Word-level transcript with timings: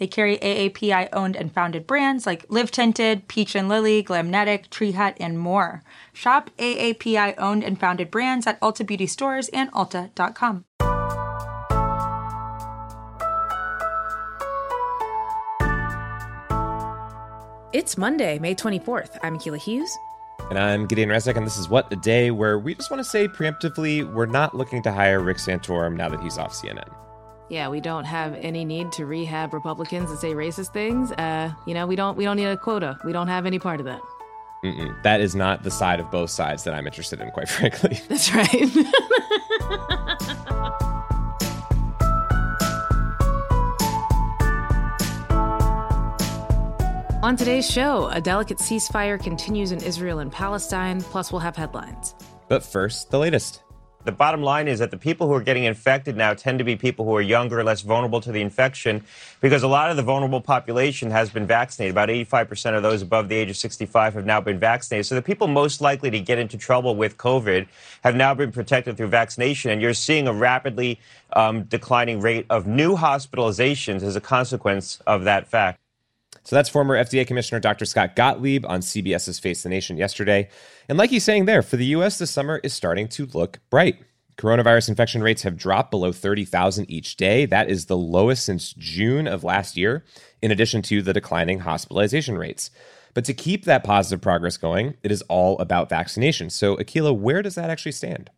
They 0.00 0.06
carry 0.06 0.38
AAPI 0.38 1.10
owned 1.12 1.36
and 1.36 1.52
founded 1.52 1.86
brands 1.86 2.24
like 2.24 2.46
Live 2.48 2.70
Tinted, 2.70 3.28
Peach 3.28 3.54
and 3.54 3.68
Lily, 3.68 4.02
Glamnetic, 4.02 4.70
Tree 4.70 4.92
Hut, 4.92 5.14
and 5.20 5.38
more. 5.38 5.82
Shop 6.14 6.48
AAPI 6.56 7.34
owned 7.36 7.62
and 7.62 7.78
founded 7.78 8.10
brands 8.10 8.46
at 8.46 8.58
Ulta 8.62 8.84
Beauty 8.86 9.06
stores 9.06 9.50
and 9.50 9.70
Ulta.com. 9.72 10.64
It's 17.74 17.98
Monday, 17.98 18.38
May 18.38 18.54
24th. 18.54 19.18
I'm 19.22 19.38
Akilah 19.38 19.58
Hughes. 19.58 19.96
And 20.48 20.58
I'm 20.58 20.86
Gideon 20.86 21.10
Resnick, 21.10 21.36
and 21.36 21.46
this 21.46 21.58
is 21.58 21.68
What 21.68 21.92
a 21.92 21.96
Day, 21.96 22.30
where 22.30 22.58
we 22.58 22.74
just 22.74 22.90
want 22.90 23.00
to 23.00 23.08
say 23.08 23.28
preemptively 23.28 24.10
we're 24.10 24.24
not 24.24 24.56
looking 24.56 24.82
to 24.84 24.92
hire 24.92 25.20
Rick 25.20 25.36
Santorum 25.36 25.94
now 25.94 26.08
that 26.08 26.20
he's 26.20 26.38
off 26.38 26.54
CNN. 26.54 26.88
Yeah, 27.50 27.68
we 27.68 27.80
don't 27.80 28.04
have 28.04 28.36
any 28.36 28.64
need 28.64 28.92
to 28.92 29.04
rehab 29.04 29.52
Republicans 29.52 30.08
and 30.08 30.18
say 30.20 30.34
racist 30.34 30.72
things. 30.72 31.10
Uh, 31.10 31.52
you 31.66 31.74
know, 31.74 31.84
we 31.84 31.96
don't 31.96 32.16
we 32.16 32.24
don't 32.24 32.36
need 32.36 32.44
a 32.44 32.56
quota. 32.56 32.96
We 33.04 33.12
don't 33.12 33.26
have 33.26 33.44
any 33.44 33.58
part 33.58 33.80
of 33.80 33.86
that. 33.86 34.00
Mm-mm. 34.64 35.02
That 35.02 35.20
is 35.20 35.34
not 35.34 35.64
the 35.64 35.70
side 35.70 35.98
of 35.98 36.08
both 36.12 36.30
sides 36.30 36.62
that 36.62 36.74
I'm 36.74 36.86
interested 36.86 37.20
in, 37.20 37.28
quite 37.32 37.48
frankly. 37.48 38.00
That's 38.08 38.32
right. 38.32 38.48
On 47.22 47.36
today's 47.36 47.70
show, 47.70 48.08
a 48.08 48.20
delicate 48.20 48.58
ceasefire 48.58 49.20
continues 49.20 49.72
in 49.72 49.82
Israel 49.82 50.20
and 50.20 50.32
Palestine, 50.32 51.00
plus 51.00 51.32
we'll 51.32 51.40
have 51.40 51.56
headlines. 51.56 52.14
But 52.48 52.62
first, 52.62 53.10
the 53.10 53.18
latest. 53.18 53.62
The 54.02 54.12
bottom 54.12 54.42
line 54.42 54.66
is 54.66 54.78
that 54.78 54.90
the 54.90 54.96
people 54.96 55.26
who 55.26 55.34
are 55.34 55.42
getting 55.42 55.64
infected 55.64 56.16
now 56.16 56.32
tend 56.32 56.58
to 56.58 56.64
be 56.64 56.74
people 56.74 57.04
who 57.04 57.14
are 57.16 57.20
younger, 57.20 57.62
less 57.62 57.82
vulnerable 57.82 58.20
to 58.22 58.32
the 58.32 58.40
infection, 58.40 59.04
because 59.40 59.62
a 59.62 59.68
lot 59.68 59.90
of 59.90 59.98
the 59.98 60.02
vulnerable 60.02 60.40
population 60.40 61.10
has 61.10 61.28
been 61.28 61.46
vaccinated. 61.46 61.92
About 61.92 62.08
85% 62.08 62.76
of 62.76 62.82
those 62.82 63.02
above 63.02 63.28
the 63.28 63.36
age 63.36 63.50
of 63.50 63.58
65 63.58 64.14
have 64.14 64.24
now 64.24 64.40
been 64.40 64.58
vaccinated. 64.58 65.04
So 65.04 65.16
the 65.16 65.22
people 65.22 65.48
most 65.48 65.82
likely 65.82 66.10
to 66.10 66.20
get 66.20 66.38
into 66.38 66.56
trouble 66.56 66.96
with 66.96 67.18
COVID 67.18 67.66
have 68.02 68.16
now 68.16 68.32
been 68.32 68.52
protected 68.52 68.96
through 68.96 69.08
vaccination. 69.08 69.70
And 69.70 69.82
you're 69.82 69.92
seeing 69.92 70.26
a 70.26 70.32
rapidly 70.32 70.98
um, 71.34 71.64
declining 71.64 72.20
rate 72.20 72.46
of 72.48 72.66
new 72.66 72.96
hospitalizations 72.96 74.02
as 74.02 74.16
a 74.16 74.20
consequence 74.20 75.00
of 75.06 75.24
that 75.24 75.46
fact. 75.46 75.79
So 76.44 76.56
that's 76.56 76.68
former 76.68 76.96
FDA 76.96 77.26
Commissioner 77.26 77.60
Dr. 77.60 77.84
Scott 77.84 78.16
Gottlieb 78.16 78.64
on 78.66 78.80
CBS's 78.80 79.38
Face 79.38 79.62
the 79.62 79.68
Nation 79.68 79.96
yesterday. 79.96 80.48
And 80.88 80.96
like 80.98 81.10
he's 81.10 81.24
saying 81.24 81.44
there, 81.44 81.62
for 81.62 81.76
the 81.76 81.86
US, 81.86 82.18
the 82.18 82.26
summer 82.26 82.60
is 82.64 82.72
starting 82.72 83.08
to 83.08 83.26
look 83.26 83.58
bright. 83.70 83.96
Coronavirus 84.36 84.88
infection 84.88 85.22
rates 85.22 85.42
have 85.42 85.56
dropped 85.56 85.90
below 85.90 86.12
30,000 86.12 86.90
each 86.90 87.16
day. 87.16 87.44
That 87.44 87.68
is 87.68 87.86
the 87.86 87.96
lowest 87.96 88.44
since 88.44 88.72
June 88.72 89.26
of 89.28 89.44
last 89.44 89.76
year, 89.76 90.02
in 90.40 90.50
addition 90.50 90.80
to 90.82 91.02
the 91.02 91.12
declining 91.12 91.60
hospitalization 91.60 92.38
rates. 92.38 92.70
But 93.12 93.26
to 93.26 93.34
keep 93.34 93.66
that 93.66 93.84
positive 93.84 94.22
progress 94.22 94.56
going, 94.56 94.94
it 95.02 95.12
is 95.12 95.22
all 95.22 95.58
about 95.58 95.90
vaccination. 95.90 96.48
So, 96.48 96.76
Akilah, 96.76 97.16
where 97.16 97.42
does 97.42 97.56
that 97.56 97.68
actually 97.68 97.92
stand? 97.92 98.30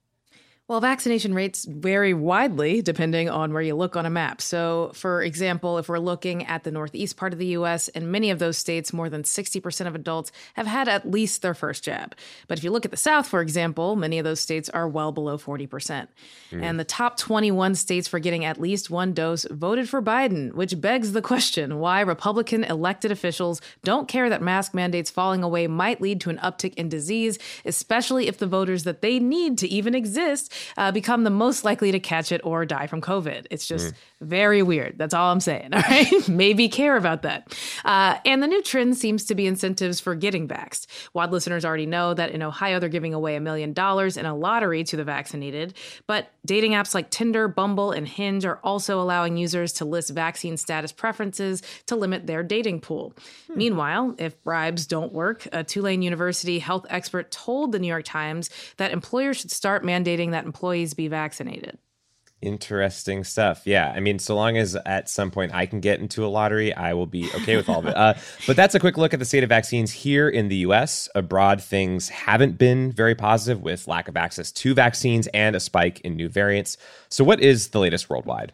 Well, 0.73 0.81
vaccination 0.81 1.35
rates 1.35 1.67
vary 1.67 2.15
widely 2.15 2.81
depending 2.81 3.29
on 3.29 3.53
where 3.53 3.61
you 3.61 3.75
look 3.75 3.95
on 3.95 4.07
a 4.07 4.11
map. 4.11 4.41
So, 4.41 4.93
for 4.95 5.23
example, 5.23 5.77
if 5.77 5.87
we're 5.87 5.99
looking 5.99 6.47
at 6.47 6.65
the 6.65 6.71
northeast 6.71 7.19
part 7.19 7.35
of 7.35 7.39
the 7.39 7.49
US, 7.49 7.89
in 7.89 8.11
many 8.11 8.31
of 8.31 8.39
those 8.39 8.57
states, 8.57 8.91
more 8.91 9.11
than 9.11 9.23
60% 9.23 9.87
of 9.87 9.95
adults 9.95 10.33
have 10.55 10.67
had 10.67 10.89
at 10.89 11.11
least 11.11 11.43
their 11.43 11.53
first 11.53 11.85
jab. 11.85 12.15
But 12.49 12.57
if 12.57 12.65
you 12.65 12.71
look 12.71 12.87
at 12.87 12.91
the 12.91 12.97
south, 12.97 13.27
for 13.27 13.43
example, 13.43 13.97
many 13.97 14.19
of 14.19 14.25
those 14.25 14.41
states 14.41 14.71
are 14.71 14.89
well 14.89 15.13
below 15.13 15.37
40%. 15.37 15.69
Mm. 16.51 16.63
And 16.63 16.81
the 16.81 16.85
top 16.85 17.19
21 17.19 17.75
states 17.75 18.09
for 18.09 18.19
getting 18.19 18.47
at 18.47 18.59
least 18.59 18.89
one 18.89 19.13
dose 19.13 19.45
voted 19.51 19.91
for 19.91 20.01
Biden, 20.01 20.55
which 20.55 20.81
begs 20.81 21.13
the 21.13 21.21
question 21.21 21.81
why 21.81 22.01
Republican 22.01 22.65
elected 22.65 23.11
officials 23.11 23.61
don't 23.85 24.09
care 24.09 24.31
that 24.31 24.41
mask 24.41 24.73
mandates 24.73 25.11
falling 25.11 25.43
away 25.43 25.67
might 25.67 26.01
lead 26.01 26.19
to 26.23 26.31
an 26.31 26.39
uptick 26.39 26.73
in 26.77 26.89
disease, 26.89 27.39
especially 27.67 28.27
if 28.27 28.39
the 28.39 28.47
voters 28.47 28.85
that 28.85 29.03
they 29.03 29.19
need 29.19 29.59
to 29.59 29.69
even 29.69 29.95
exist 29.95 30.51
uh, 30.77 30.93
become 30.93 31.25
the 31.25 31.31
most 31.31 31.65
likely 31.65 31.93
to 31.93 32.01
catch 32.01 32.33
it 32.33 32.41
or 32.45 32.65
die 32.65 32.87
from 32.87 33.01
COVID. 33.01 33.47
It's 33.51 33.67
just 33.67 33.93
mm. 33.93 33.97
very 34.21 34.63
weird. 34.63 34.99
That's 34.99 35.15
all 35.15 35.33
I'm 35.33 35.41
saying. 35.41 35.71
All 35.75 35.81
right. 35.81 36.29
Maybe 36.29 36.69
care 36.69 36.97
about 36.97 37.23
that. 37.23 37.57
Uh, 37.85 38.19
and 38.25 38.43
the 38.43 38.47
new 38.47 38.63
trend 38.63 38.97
seems 38.97 39.25
to 39.25 39.35
be 39.35 39.47
incentives 39.47 40.01
for 40.01 40.15
getting 40.15 40.49
vaxxed. 40.49 40.87
WAD 41.15 41.33
listeners 41.33 41.65
already 41.65 41.87
know 41.87 42.15
that 42.15 42.31
in 42.31 42.43
Ohio, 42.43 42.79
they're 42.79 42.89
giving 42.89 43.15
away 43.15 43.37
a 43.37 43.41
million 43.41 43.73
dollars 43.73 44.17
in 44.17 44.27
a 44.27 44.35
lottery 44.35 44.85
to 44.85 44.97
the 44.97 45.05
vaccinated. 45.05 45.75
But 46.07 46.31
dating 46.45 46.73
apps 46.73 46.95
like 46.95 47.11
Tinder, 47.11 47.49
Bumble, 47.49 47.93
and 47.93 48.07
Hinge 48.07 48.45
are 48.45 48.59
also 48.63 49.01
allowing 49.01 49.37
users 49.37 49.73
to 49.75 49.85
list 49.85 50.11
vaccine 50.11 50.57
status 50.57 50.93
preferences 50.93 51.63
to 51.87 51.97
limit 51.97 52.27
their 52.27 52.43
dating 52.43 52.81
pool. 52.81 53.15
Hmm. 53.49 53.59
Meanwhile, 53.59 54.15
if 54.19 54.43
bribes 54.43 54.87
don't 54.87 55.13
work, 55.13 55.47
a 55.53 55.65
Tulane 55.65 56.03
University 56.03 56.59
health 56.59 56.87
expert 56.89 57.31
told 57.31 57.73
the 57.73 57.79
New 57.79 57.89
York 57.89 58.05
Times 58.05 58.51
that 58.77 58.93
employers 58.93 59.39
should 59.39 59.51
start 59.51 59.85
mandating 59.85 60.31
that 60.31 60.42
employees 60.45 60.95
be 60.95 61.09
vaccinated. 61.09 61.79
Interesting 62.41 63.23
stuff. 63.23 63.63
Yeah. 63.65 63.93
I 63.95 64.01
mean, 64.01 64.19
so 64.19 64.35
long 64.35 64.57
as 64.57 64.75
at 64.85 65.09
some 65.09 65.31
point 65.31 65.55
I 65.55 65.65
can 65.65 65.79
get 65.79 66.01
into 66.01 66.25
a 66.25 66.27
lottery, 66.27 66.75
I 66.75 66.93
will 66.93 67.07
be 67.07 67.31
okay 67.37 67.57
with 67.57 67.69
all 67.69 67.79
of 67.79 67.87
it. 67.87 67.97
Uh, 67.97 68.15
but 68.49 68.57
that's 68.57 68.75
a 68.75 68.81
quick 68.81 68.97
look 68.97 69.15
at 69.15 69.21
the 69.21 69.25
state 69.25 69.45
of 69.45 69.49
vaccines 69.49 69.93
here 69.93 70.29
in 70.29 70.49
the 70.49 70.57
US. 70.57 71.09
Abroad, 71.15 71.63
things 71.63 72.09
haven't 72.09 72.59
been 72.59 72.91
very 72.91 73.15
positive 73.15 73.63
with 73.63 73.87
lack 73.87 74.09
of 74.09 74.17
access 74.17 74.51
to 74.51 74.75
vaccines 74.75 75.29
and 75.29 75.55
a 75.55 75.61
spike 75.61 76.01
in 76.01 76.17
new 76.17 76.29
variants. 76.29 76.77
So, 77.11 77.23
what 77.23 77.39
is 77.41 77.69
the 77.69 77.79
latest 77.79 78.11
worldwide? 78.11 78.53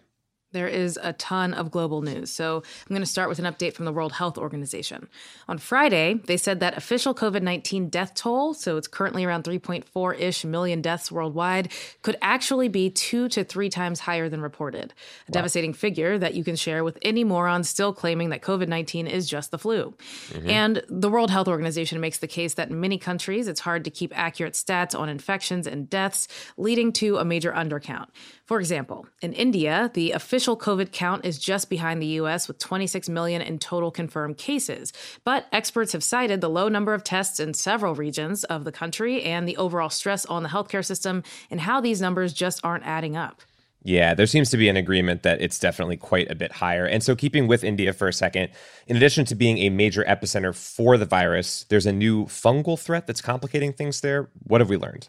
There 0.52 0.68
is 0.68 0.98
a 1.02 1.12
ton 1.12 1.52
of 1.52 1.70
global 1.70 2.00
news. 2.00 2.30
So 2.30 2.62
I'm 2.66 2.88
going 2.88 3.02
to 3.02 3.06
start 3.06 3.28
with 3.28 3.38
an 3.38 3.44
update 3.44 3.74
from 3.74 3.84
the 3.84 3.92
World 3.92 4.12
Health 4.12 4.38
Organization. 4.38 5.08
On 5.46 5.58
Friday, 5.58 6.14
they 6.24 6.38
said 6.38 6.60
that 6.60 6.76
official 6.76 7.14
COVID 7.14 7.42
19 7.42 7.90
death 7.90 8.14
toll, 8.14 8.54
so 8.54 8.78
it's 8.78 8.88
currently 8.88 9.26
around 9.26 9.44
3.4 9.44 10.18
ish 10.18 10.44
million 10.46 10.80
deaths 10.80 11.12
worldwide, 11.12 11.70
could 12.02 12.16
actually 12.22 12.68
be 12.68 12.88
two 12.88 13.28
to 13.28 13.44
three 13.44 13.68
times 13.68 14.00
higher 14.00 14.30
than 14.30 14.40
reported. 14.40 14.84
A 14.84 14.84
wow. 14.84 15.32
devastating 15.32 15.74
figure 15.74 16.16
that 16.16 16.32
you 16.34 16.42
can 16.42 16.56
share 16.56 16.82
with 16.82 16.98
any 17.02 17.24
moron 17.24 17.62
still 17.62 17.92
claiming 17.92 18.30
that 18.30 18.40
COVID 18.40 18.68
19 18.68 19.06
is 19.06 19.28
just 19.28 19.50
the 19.50 19.58
flu. 19.58 19.94
Mm-hmm. 20.30 20.48
And 20.48 20.82
the 20.88 21.10
World 21.10 21.30
Health 21.30 21.48
Organization 21.48 22.00
makes 22.00 22.18
the 22.18 22.26
case 22.26 22.54
that 22.54 22.70
in 22.70 22.80
many 22.80 22.96
countries, 22.96 23.48
it's 23.48 23.60
hard 23.60 23.84
to 23.84 23.90
keep 23.90 24.16
accurate 24.16 24.54
stats 24.54 24.98
on 24.98 25.10
infections 25.10 25.66
and 25.66 25.90
deaths, 25.90 26.26
leading 26.56 26.90
to 26.94 27.18
a 27.18 27.24
major 27.24 27.52
undercount. 27.52 28.06
For 28.48 28.58
example, 28.58 29.06
in 29.20 29.34
India, 29.34 29.90
the 29.92 30.12
official 30.12 30.56
COVID 30.56 30.90
count 30.90 31.26
is 31.26 31.38
just 31.38 31.68
behind 31.68 32.00
the 32.00 32.06
US 32.22 32.48
with 32.48 32.58
26 32.58 33.06
million 33.10 33.42
in 33.42 33.58
total 33.58 33.90
confirmed 33.90 34.38
cases. 34.38 34.90
But 35.22 35.46
experts 35.52 35.92
have 35.92 36.02
cited 36.02 36.40
the 36.40 36.48
low 36.48 36.70
number 36.70 36.94
of 36.94 37.04
tests 37.04 37.40
in 37.40 37.52
several 37.52 37.94
regions 37.94 38.44
of 38.44 38.64
the 38.64 38.72
country 38.72 39.22
and 39.22 39.46
the 39.46 39.58
overall 39.58 39.90
stress 39.90 40.24
on 40.24 40.44
the 40.44 40.48
healthcare 40.48 40.82
system 40.82 41.24
and 41.50 41.60
how 41.60 41.82
these 41.82 42.00
numbers 42.00 42.32
just 42.32 42.64
aren't 42.64 42.86
adding 42.86 43.18
up. 43.18 43.42
Yeah, 43.84 44.14
there 44.14 44.26
seems 44.26 44.48
to 44.50 44.56
be 44.56 44.70
an 44.70 44.78
agreement 44.78 45.24
that 45.24 45.42
it's 45.42 45.58
definitely 45.58 45.98
quite 45.98 46.30
a 46.30 46.34
bit 46.34 46.52
higher. 46.52 46.86
And 46.86 47.02
so, 47.02 47.14
keeping 47.14 47.48
with 47.48 47.62
India 47.62 47.92
for 47.92 48.08
a 48.08 48.12
second, 48.14 48.48
in 48.86 48.96
addition 48.96 49.26
to 49.26 49.34
being 49.34 49.58
a 49.58 49.68
major 49.68 50.04
epicenter 50.04 50.54
for 50.54 50.96
the 50.96 51.06
virus, 51.06 51.66
there's 51.68 51.86
a 51.86 51.92
new 51.92 52.24
fungal 52.24 52.78
threat 52.78 53.06
that's 53.06 53.20
complicating 53.20 53.74
things 53.74 54.00
there. 54.00 54.30
What 54.42 54.62
have 54.62 54.70
we 54.70 54.78
learned? 54.78 55.08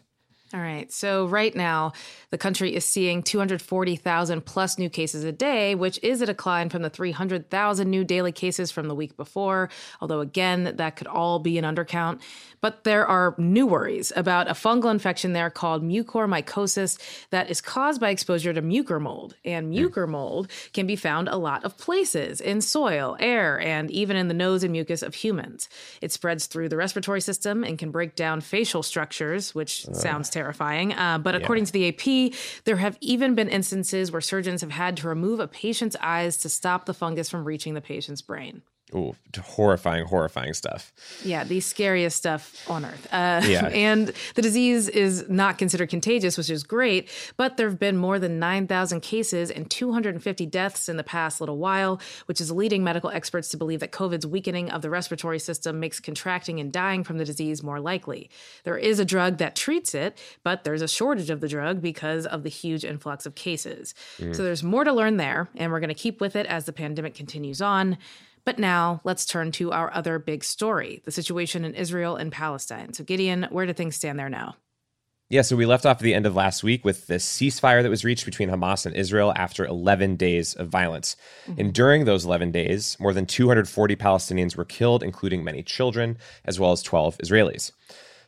All 0.52 0.60
right. 0.60 0.90
So, 0.90 1.26
right 1.26 1.54
now, 1.54 1.92
the 2.30 2.38
country 2.38 2.74
is 2.74 2.84
seeing 2.84 3.22
240,000 3.22 4.44
plus 4.44 4.78
new 4.78 4.90
cases 4.90 5.22
a 5.22 5.30
day, 5.30 5.76
which 5.76 6.00
is 6.02 6.20
a 6.20 6.26
decline 6.26 6.70
from 6.70 6.82
the 6.82 6.90
300,000 6.90 7.88
new 7.88 8.02
daily 8.02 8.32
cases 8.32 8.72
from 8.72 8.88
the 8.88 8.94
week 8.96 9.16
before. 9.16 9.70
Although, 10.00 10.18
again, 10.18 10.74
that 10.76 10.96
could 10.96 11.06
all 11.06 11.38
be 11.38 11.56
an 11.56 11.64
undercount. 11.64 12.20
But 12.60 12.82
there 12.82 13.06
are 13.06 13.36
new 13.38 13.64
worries 13.64 14.12
about 14.16 14.50
a 14.50 14.54
fungal 14.54 14.90
infection 14.90 15.34
there 15.34 15.50
called 15.50 15.84
mucormycosis 15.84 16.98
that 17.30 17.48
is 17.48 17.60
caused 17.60 18.00
by 18.00 18.10
exposure 18.10 18.52
to 18.52 18.60
mucor 18.60 19.00
mold. 19.00 19.36
And 19.44 19.68
hmm. 19.68 19.78
mucor 19.78 20.08
mold 20.08 20.50
can 20.72 20.84
be 20.84 20.96
found 20.96 21.28
a 21.28 21.36
lot 21.36 21.64
of 21.64 21.78
places 21.78 22.40
in 22.40 22.60
soil, 22.60 23.16
air, 23.20 23.60
and 23.60 23.88
even 23.92 24.16
in 24.16 24.26
the 24.26 24.34
nose 24.34 24.64
and 24.64 24.72
mucus 24.72 25.02
of 25.02 25.14
humans. 25.14 25.68
It 26.00 26.10
spreads 26.10 26.46
through 26.46 26.70
the 26.70 26.76
respiratory 26.76 27.20
system 27.20 27.62
and 27.62 27.78
can 27.78 27.92
break 27.92 28.16
down 28.16 28.40
facial 28.40 28.82
structures, 28.82 29.54
which 29.54 29.86
sounds 29.92 30.28
terrible 30.28 30.39
terrifying. 30.40 30.92
Uh, 30.94 31.18
but 31.18 31.34
according 31.34 31.64
yeah. 31.64 31.66
to 31.66 31.72
the 31.72 31.88
AP, 31.88 32.34
there 32.64 32.76
have 32.76 32.96
even 33.00 33.34
been 33.34 33.48
instances 33.48 34.10
where 34.10 34.22
surgeons 34.22 34.62
have 34.62 34.70
had 34.70 34.96
to 34.96 35.08
remove 35.08 35.38
a 35.38 35.46
patient's 35.46 35.96
eyes 36.00 36.38
to 36.38 36.48
stop 36.48 36.86
the 36.86 36.94
fungus 36.94 37.28
from 37.28 37.44
reaching 37.44 37.74
the 37.74 37.80
patient's 37.80 38.22
brain. 38.22 38.62
Ooh, 38.94 39.14
horrifying, 39.38 40.04
horrifying 40.06 40.54
stuff. 40.54 40.92
Yeah, 41.24 41.44
the 41.44 41.60
scariest 41.60 42.16
stuff 42.16 42.68
on 42.68 42.84
earth. 42.84 43.06
Uh, 43.12 43.40
Yeah. 43.44 43.68
And 43.90 44.12
the 44.34 44.42
disease 44.42 44.88
is 44.88 45.28
not 45.28 45.56
considered 45.58 45.88
contagious, 45.90 46.36
which 46.36 46.50
is 46.50 46.62
great, 46.62 47.08
but 47.36 47.56
there 47.56 47.68
have 47.68 47.78
been 47.78 47.96
more 47.96 48.18
than 48.18 48.38
9,000 48.38 49.00
cases 49.00 49.50
and 49.50 49.70
250 49.70 50.46
deaths 50.46 50.88
in 50.88 50.96
the 50.96 51.04
past 51.04 51.40
little 51.40 51.56
while, 51.58 52.00
which 52.26 52.40
is 52.40 52.50
leading 52.50 52.84
medical 52.84 53.10
experts 53.10 53.48
to 53.50 53.56
believe 53.56 53.80
that 53.80 53.92
COVID's 53.92 54.26
weakening 54.26 54.70
of 54.70 54.82
the 54.82 54.90
respiratory 54.90 55.38
system 55.38 55.80
makes 55.80 56.00
contracting 56.00 56.60
and 56.60 56.72
dying 56.72 57.04
from 57.04 57.18
the 57.18 57.24
disease 57.24 57.62
more 57.62 57.80
likely. 57.80 58.28
There 58.64 58.76
is 58.76 58.98
a 58.98 59.04
drug 59.04 59.38
that 59.38 59.56
treats 59.56 59.94
it, 59.94 60.18
but 60.42 60.64
there's 60.64 60.82
a 60.82 60.88
shortage 60.88 61.30
of 61.30 61.40
the 61.40 61.48
drug 61.48 61.80
because 61.80 62.26
of 62.26 62.42
the 62.42 62.50
huge 62.50 62.84
influx 62.84 63.24
of 63.26 63.34
cases. 63.34 63.94
So 64.18 64.42
there's 64.42 64.62
more 64.62 64.84
to 64.84 64.92
learn 64.92 65.16
there, 65.16 65.48
and 65.56 65.72
we're 65.72 65.80
going 65.80 65.88
to 65.88 65.94
keep 65.94 66.20
with 66.20 66.36
it 66.36 66.46
as 66.46 66.64
the 66.66 66.72
pandemic 66.72 67.14
continues 67.14 67.62
on. 67.62 67.96
But 68.44 68.58
now 68.58 69.00
let's 69.04 69.24
turn 69.24 69.52
to 69.52 69.72
our 69.72 69.92
other 69.94 70.18
big 70.18 70.44
story 70.44 71.02
the 71.04 71.10
situation 71.10 71.64
in 71.64 71.74
Israel 71.74 72.16
and 72.16 72.32
Palestine. 72.32 72.92
So, 72.92 73.04
Gideon, 73.04 73.46
where 73.50 73.66
do 73.66 73.72
things 73.72 73.96
stand 73.96 74.18
there 74.18 74.28
now? 74.28 74.56
Yeah, 75.30 75.42
so 75.42 75.54
we 75.54 75.64
left 75.64 75.86
off 75.86 75.98
at 75.98 76.02
the 76.02 76.12
end 76.12 76.26
of 76.26 76.34
last 76.34 76.64
week 76.64 76.84
with 76.84 77.06
the 77.06 77.14
ceasefire 77.14 77.84
that 77.84 77.88
was 77.88 78.04
reached 78.04 78.24
between 78.24 78.50
Hamas 78.50 78.84
and 78.84 78.96
Israel 78.96 79.32
after 79.36 79.64
11 79.64 80.16
days 80.16 80.54
of 80.54 80.66
violence. 80.68 81.14
Mm-hmm. 81.46 81.60
And 81.60 81.72
during 81.72 82.04
those 82.04 82.24
11 82.24 82.50
days, 82.50 82.96
more 82.98 83.12
than 83.12 83.26
240 83.26 83.94
Palestinians 83.94 84.56
were 84.56 84.64
killed, 84.64 85.04
including 85.04 85.44
many 85.44 85.62
children, 85.62 86.18
as 86.44 86.58
well 86.58 86.72
as 86.72 86.82
12 86.82 87.18
Israelis. 87.18 87.70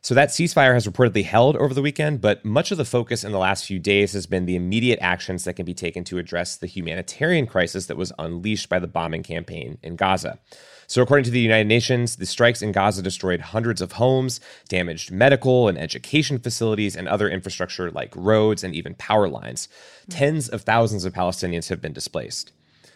So 0.04 0.14
that 0.16 0.31
ceasefire 0.31 0.75
has 0.75 0.88
reportedly 0.88 1.25
held 1.25 1.56
over 1.56 1.72
the 1.72 1.81
weekend, 1.81 2.20
but 2.20 2.44
much 2.44 2.72
of 2.72 2.78
the 2.78 2.84
focus 2.84 3.22
in 3.22 3.31
the 3.31 3.38
last 3.38 3.64
few 3.64 3.78
days 3.78 4.14
has 4.14 4.26
been 4.26 4.46
the 4.46 4.56
immediate 4.56 4.99
actions 5.00 5.44
that 5.44 5.54
can 5.54 5.64
be 5.64 5.75
taken 5.75 6.02
to 6.04 6.19
address 6.19 6.56
the 6.56 6.66
humanitarian 6.66 7.46
crisis 7.46 7.87
that 7.87 7.96
was 7.96 8.12
unleashed 8.19 8.69
by 8.69 8.81
the 8.81 8.88
bombing 8.88 9.22
campaign 9.22 9.78
in 9.81 9.94
Gaza. 9.94 10.40
So, 10.88 11.02
according 11.02 11.26
to 11.26 11.31
the 11.31 11.38
United 11.38 11.69
Nations, 11.69 12.16
the 12.16 12.26
strikes 12.26 12.62
in 12.62 12.72
Gaza 12.72 13.00
destroyed 13.00 13.40
hundreds 13.40 13.81
of 13.81 13.93
homes, 13.93 14.40
damaged 14.69 15.12
medical 15.12 15.69
and 15.69 15.78
education 15.78 16.40
facilities, 16.40 16.96
and 16.96 17.06
other 17.06 17.31
infrastructure 17.31 17.88
like 17.93 18.12
roads 18.16 18.64
and 18.64 18.75
even 18.75 18.96
power 18.96 19.28
lines. 19.28 19.69
Tens 20.10 20.49
of 20.49 20.62
thousands 20.62 21.04
of 21.04 21.12
Palestinians 21.12 21.69
have 21.69 21.81
been 21.81 21.93
displaced. 21.93 22.50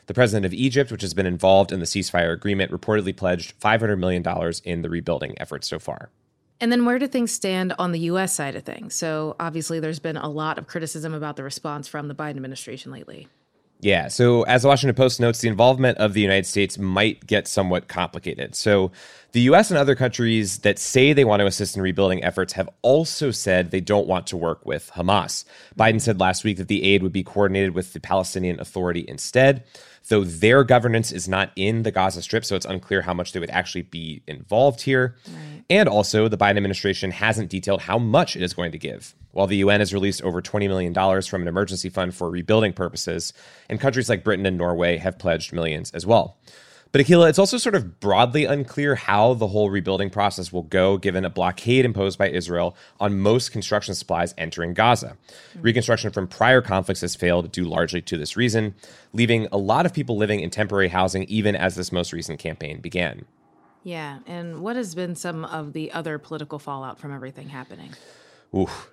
The 0.07 0.15
president 0.15 0.45
of 0.45 0.53
Egypt, 0.53 0.91
which 0.91 1.03
has 1.03 1.15
been 1.15 1.25
involved 1.25 1.71
in 1.71 1.79
the 1.79 1.87
ceasefire 1.87 2.33
agreement, 2.33 2.73
reportedly 2.73 3.17
pledged 3.17 3.61
$500 3.61 3.97
million 3.97 4.25
in 4.65 4.83
the 4.83 4.91
rebuilding 4.91 5.41
efforts 5.41 5.69
so 5.69 5.79
far. 5.79 6.11
And 6.61 6.73
then 6.73 6.85
where 6.85 6.99
do 6.99 7.07
things 7.07 7.33
stand 7.33 7.75
on 7.79 7.93
the 7.93 8.01
US 8.01 8.33
side 8.33 8.57
of 8.57 8.63
things? 8.65 8.95
So, 8.95 9.37
obviously, 9.39 9.81
there's 9.81 9.99
been 9.99 10.17
a 10.17 10.29
lot 10.29 10.59
of 10.59 10.67
criticism 10.67 11.13
about 11.13 11.37
the 11.37 11.43
response 11.43 11.87
from 11.87 12.09
the 12.09 12.15
Biden 12.15 12.37
administration 12.37 12.93
lately. 12.93 13.29
Yeah. 13.81 14.09
So, 14.09 14.43
as 14.45 14.63
the 14.63 14.69
Washington 14.69 14.95
Post 14.95 15.21
notes, 15.21 15.41
the 15.41 15.49
involvement 15.49 15.99
of 15.99 16.15
the 16.15 16.21
United 16.21 16.47
States 16.47 16.79
might 16.79 17.27
get 17.27 17.47
somewhat 17.47 17.89
complicated. 17.89 18.55
So, 18.55 18.91
the 19.33 19.43
US 19.43 19.71
and 19.71 19.77
other 19.77 19.95
countries 19.95 20.59
that 20.61 20.79
say 20.79 21.13
they 21.13 21.25
want 21.25 21.41
to 21.41 21.47
assist 21.47 21.77
in 21.77 21.83
rebuilding 21.83 22.25
efforts 22.25 22.55
have 22.55 22.71
also 22.81 23.31
said 23.31 23.71
they 23.71 23.83
don't 23.83 24.07
want 24.07 24.27
to 24.29 24.37
work 24.37 24.65
with 24.65 24.91
Hamas. 24.95 25.45
Biden 25.79 26.01
said 26.01 26.19
last 26.19 26.43
week 26.43 26.57
that 26.57 26.69
the 26.69 26.85
aid 26.85 27.03
would 27.03 27.13
be 27.13 27.23
coordinated 27.23 27.75
with 27.75 27.93
the 27.93 28.01
Palestinian 28.01 28.59
Authority 28.61 29.05
instead, 29.07 29.65
though 30.09 30.25
their 30.25 30.65
governance 30.65 31.13
is 31.13 31.29
not 31.29 31.51
in 31.55 31.83
the 31.83 31.91
Gaza 31.91 32.23
Strip, 32.23 32.47
so 32.47 32.57
it's 32.57 32.65
unclear 32.65 33.03
how 33.03 33.13
much 33.13 33.33
they 33.33 33.41
would 33.41 33.51
actually 33.51 33.83
be 33.83 34.23
involved 34.27 34.81
here. 34.81 35.17
And 35.69 35.89
also, 35.89 36.29
the 36.29 36.39
Biden 36.39 36.57
administration 36.57 37.11
hasn't 37.11 37.51
detailed 37.51 37.83
how 37.83 37.99
much 37.99 38.37
it 38.37 38.43
is 38.43 38.55
going 38.55 38.73
to 38.73 38.79
give. 38.79 39.15
While 39.37 39.47
the 39.47 39.59
UN 39.59 39.81
has 39.81 39.93
released 39.93 40.23
over 40.23 40.41
$20 40.41 40.67
million 40.67 40.95
from 41.23 41.43
an 41.43 41.49
emergency 41.49 41.91
fund 41.91 42.15
for 42.15 42.31
rebuilding 42.31 42.73
purposes, 42.73 43.35
and 43.69 43.79
countries 43.79 44.09
like 44.09 44.25
Britain 44.25 44.47
and 44.47 44.57
Norway 44.57 44.97
have 44.97 45.19
pledged 45.19 45.53
millions 45.53 45.91
as 45.91 46.07
well. 46.07 46.39
But 46.91 47.03
Akilah, 47.03 47.29
it's 47.29 47.39
also 47.39 47.59
sort 47.59 47.75
of 47.75 48.01
broadly 48.01 48.47
unclear 48.47 48.95
how 48.95 49.35
the 49.35 49.49
whole 49.49 49.69
rebuilding 49.69 50.09
process 50.09 50.55
will 50.55 50.63
go 50.63 50.97
given 50.97 51.27
a 51.27 51.29
blockade 51.29 51.85
imposed 51.85 52.19
by 52.19 52.31
Israel 52.31 52.75
on 52.99 53.19
most 53.21 53.53
construction 53.53 53.95
supplies 53.95 54.35
entering 54.39 54.73
Gaza. 54.73 55.19
Hmm. 55.53 55.61
Reconstruction 55.61 56.13
from 56.13 56.29
prior 56.29 56.63
conflicts 56.63 57.03
has 57.03 57.15
failed 57.15 57.53
due 57.53 57.65
largely 57.65 58.01
to 58.01 58.17
this 58.17 58.39
reason, 58.39 58.75
leaving 59.13 59.49
a 59.53 59.59
lot 59.59 59.85
of 59.85 59.93
people 59.93 60.17
living 60.17 60.41
in 60.41 60.49
temporary 60.49 60.89
housing 60.89 61.25
even 61.25 61.55
as 61.55 61.75
this 61.75 61.93
most 61.93 62.15
recent 62.15 62.39
campaign 62.39 62.81
began. 62.81 63.27
Yeah. 63.85 64.21
And 64.27 64.63
what 64.63 64.77
has 64.77 64.95
been 64.95 65.15
some 65.15 65.45
of 65.45 65.75
the 65.75 65.93
other 65.93 66.19
political 66.19 66.59
fallout 66.59 66.99
from 66.99 67.13
everything 67.13 67.51
happening? 67.51 67.93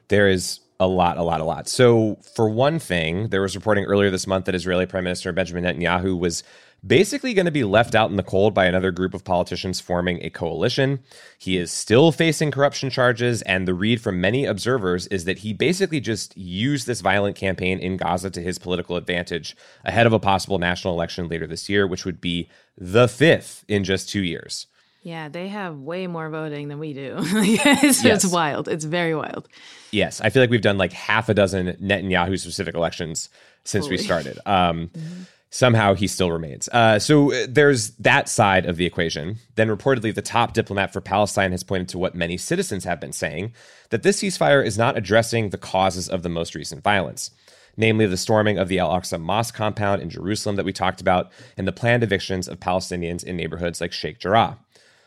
There 0.10 0.28
is 0.28 0.60
a 0.80 0.88
lot, 0.88 1.18
a 1.18 1.24
lot, 1.24 1.40
a 1.40 1.46
lot. 1.46 1.68
So, 1.68 2.18
for 2.36 2.50
one 2.50 2.80
thing, 2.80 3.30
there 3.30 3.42
was 3.42 3.56
reporting 3.56 3.86
earlier 3.86 4.10
this 4.10 4.28
month 4.28 4.46
that 4.46 4.56
Israeli 4.56 4.86
Prime 4.86 5.06
Minister 5.06 5.32
Benjamin 5.32 5.64
Netanyahu 5.64 6.20
was 6.20 6.44
basically 6.86 7.34
going 7.34 7.46
to 7.46 7.52
be 7.52 7.64
left 7.64 7.96
out 7.96 8.10
in 8.10 8.18
the 8.18 8.24
cold 8.24 8.54
by 8.54 8.66
another 8.66 8.92
group 8.92 9.14
of 9.14 9.24
politicians 9.24 9.80
forming 9.80 10.20
a 10.22 10.30
coalition. 10.30 11.00
He 11.38 11.58
is 11.58 11.72
still 11.72 12.12
facing 12.12 12.52
corruption 12.52 12.90
charges, 12.90 13.42
and 13.44 13.68
the 13.68 13.74
read 13.74 14.02
from 14.02 14.20
many 14.20 14.46
observers 14.46 15.08
is 15.08 15.24
that 15.26 15.40
he 15.40 15.54
basically 15.54 16.02
just 16.02 16.36
used 16.36 16.86
this 16.86 17.02
violent 17.02 17.38
campaign 17.38 17.80
in 17.80 17.98
Gaza 17.98 18.30
to 18.32 18.42
his 18.42 18.60
political 18.60 18.98
advantage 18.98 19.56
ahead 19.86 20.06
of 20.06 20.14
a 20.14 20.20
possible 20.20 20.60
national 20.60 20.94
election 20.94 21.30
later 21.30 21.48
this 21.48 21.70
year, 21.70 21.88
which 21.88 22.06
would 22.06 22.20
be 22.20 22.50
the 22.78 23.08
fifth 23.08 23.64
in 23.68 23.84
just 23.84 24.10
two 24.10 24.24
years. 24.24 24.68
Yeah, 25.04 25.28
they 25.30 25.50
have 25.50 25.78
way 25.80 26.08
more 26.08 26.30
voting 26.30 26.70
than 26.70 26.80
we 26.80 26.94
do. 26.94 27.16
it's, 27.20 28.04
Yes. 28.04 28.24
it's 28.24 28.26
wild. 28.34 28.68
It's 28.70 28.86
very 28.86 29.14
wild. 29.14 29.50
Yes, 29.92 30.22
I 30.22 30.30
feel 30.30 30.42
like 30.42 30.50
we've 30.50 30.62
done 30.62 30.78
like 30.78 30.94
half 30.94 31.28
a 31.30 31.34
dozen 31.34 31.74
Netanyahu 31.82 32.40
specific 32.40 32.74
elections 32.74 33.30
since 33.66 33.88
we 33.90 33.98
started. 33.98 34.40
Um, 34.46 34.90
Somehow 35.50 35.94
he 35.94 36.08
still 36.08 36.32
remains. 36.32 36.68
Uh, 36.70 36.98
so 36.98 37.32
uh, 37.32 37.46
there's 37.48 37.92
that 37.98 38.28
side 38.28 38.66
of 38.66 38.76
the 38.78 38.88
equation. 38.88 39.38
Then, 39.54 39.68
reportedly, 39.68 40.12
the 40.16 40.24
top 40.24 40.54
diplomat 40.54 40.92
for 40.92 41.00
Palestine 41.00 41.52
has 41.52 41.62
pointed 41.62 41.90
to 41.90 42.00
what 42.00 42.16
many 42.16 42.38
citizens 42.38 42.86
have 42.86 43.00
been 43.00 43.14
saying 43.14 43.54
that 43.92 44.02
this 44.02 44.24
ceasefire 44.24 44.66
is 44.66 44.80
not 44.80 44.98
addressing 44.98 45.52
the 45.52 45.60
causes 45.60 46.10
of 46.10 46.24
the 46.24 46.30
most 46.30 46.56
recent 46.56 46.82
violence, 46.82 47.30
namely 47.78 48.08
the 48.08 48.18
storming 48.18 48.58
of 48.58 48.68
the 48.68 48.80
Al 48.80 48.90
Aqsa 49.00 49.22
Mosque 49.22 49.54
compound 49.54 50.02
in 50.02 50.10
Jerusalem 50.10 50.56
that 50.56 50.66
we 50.66 50.74
talked 50.74 51.02
about, 51.02 51.32
and 51.56 51.68
the 51.68 51.72
planned 51.72 52.02
evictions 52.02 52.48
of 52.48 52.60
Palestinians 52.60 53.24
in 53.24 53.38
neighborhoods 53.38 53.80
like 53.80 53.92
Sheikh 53.92 54.18
Jarrah. 54.20 54.58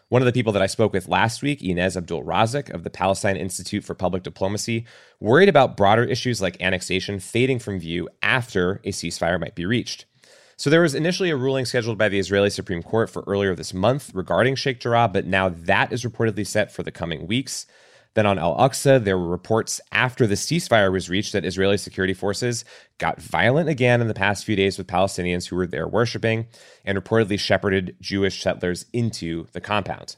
One 0.08 0.22
of 0.22 0.26
the 0.26 0.32
people 0.32 0.52
that 0.52 0.62
I 0.62 0.66
spoke 0.66 0.92
with 0.92 1.08
last 1.08 1.42
week, 1.42 1.64
Ines 1.64 1.96
Abdel 1.96 2.22
Razek 2.22 2.72
of 2.72 2.84
the 2.84 2.90
Palestine 2.90 3.36
Institute 3.36 3.82
for 3.82 3.94
Public 3.94 4.22
Diplomacy, 4.22 4.86
worried 5.18 5.48
about 5.48 5.76
broader 5.76 6.04
issues 6.04 6.40
like 6.40 6.62
annexation 6.62 7.18
fading 7.18 7.58
from 7.58 7.80
view 7.80 8.08
after 8.22 8.80
a 8.84 8.92
ceasefire 8.92 9.40
might 9.40 9.56
be 9.56 9.66
reached. 9.66 10.06
So 10.56 10.70
there 10.70 10.82
was 10.82 10.94
initially 10.94 11.30
a 11.30 11.36
ruling 11.36 11.64
scheduled 11.64 11.98
by 11.98 12.08
the 12.08 12.20
Israeli 12.20 12.50
Supreme 12.50 12.84
Court 12.84 13.10
for 13.10 13.24
earlier 13.26 13.56
this 13.56 13.74
month 13.74 14.14
regarding 14.14 14.54
Sheikh 14.54 14.78
Jarrah, 14.78 15.08
but 15.08 15.26
now 15.26 15.48
that 15.48 15.92
is 15.92 16.04
reportedly 16.04 16.46
set 16.46 16.70
for 16.70 16.84
the 16.84 16.92
coming 16.92 17.26
weeks. 17.26 17.66
Then 18.16 18.24
on 18.24 18.38
Al 18.38 18.56
Aqsa, 18.56 19.04
there 19.04 19.18
were 19.18 19.28
reports 19.28 19.78
after 19.92 20.26
the 20.26 20.36
ceasefire 20.36 20.90
was 20.90 21.10
reached 21.10 21.34
that 21.34 21.44
Israeli 21.44 21.76
security 21.76 22.14
forces 22.14 22.64
got 22.96 23.20
violent 23.20 23.68
again 23.68 24.00
in 24.00 24.08
the 24.08 24.14
past 24.14 24.46
few 24.46 24.56
days 24.56 24.78
with 24.78 24.86
Palestinians 24.86 25.46
who 25.46 25.56
were 25.56 25.66
there 25.66 25.86
worshiping 25.86 26.46
and 26.82 26.96
reportedly 26.96 27.38
shepherded 27.38 27.94
Jewish 28.00 28.40
settlers 28.40 28.86
into 28.94 29.48
the 29.52 29.60
compound. 29.60 30.16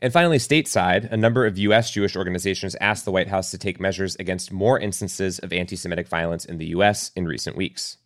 And 0.00 0.12
finally, 0.12 0.38
stateside, 0.38 1.10
a 1.10 1.16
number 1.16 1.44
of 1.44 1.58
U.S. 1.58 1.90
Jewish 1.90 2.14
organizations 2.14 2.76
asked 2.80 3.04
the 3.04 3.10
White 3.10 3.28
House 3.28 3.50
to 3.50 3.58
take 3.58 3.80
measures 3.80 4.14
against 4.20 4.52
more 4.52 4.78
instances 4.78 5.40
of 5.40 5.52
anti 5.52 5.74
Semitic 5.74 6.06
violence 6.06 6.44
in 6.44 6.58
the 6.58 6.66
U.S. 6.66 7.10
in 7.16 7.26
recent 7.26 7.56
weeks. 7.56 7.96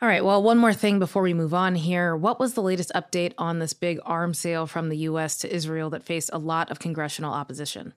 All 0.00 0.08
right. 0.08 0.24
Well, 0.24 0.42
one 0.42 0.58
more 0.58 0.74
thing 0.74 0.98
before 0.98 1.22
we 1.22 1.34
move 1.34 1.54
on 1.54 1.76
here. 1.76 2.16
What 2.16 2.40
was 2.40 2.54
the 2.54 2.62
latest 2.62 2.90
update 2.96 3.34
on 3.38 3.60
this 3.60 3.74
big 3.74 4.00
arms 4.04 4.40
sale 4.40 4.66
from 4.66 4.88
the 4.88 4.96
U.S. 4.98 5.38
to 5.38 5.54
Israel 5.54 5.90
that 5.90 6.02
faced 6.02 6.30
a 6.32 6.38
lot 6.38 6.72
of 6.72 6.80
congressional 6.80 7.32
opposition? 7.32 7.94